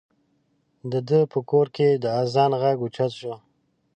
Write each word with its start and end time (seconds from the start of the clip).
د 0.91 0.93
ده 1.07 1.19
په 1.31 1.39
کور 1.49 1.67
کې 1.75 1.87
د 2.03 2.05
اذان 2.21 2.51
غږ 2.61 2.77
اوچت 2.83 3.11
شو. 3.19 3.33